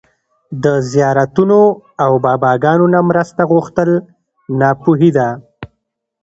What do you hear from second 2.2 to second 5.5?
باباګانو نه مرسته غوښتل ناپوهي ده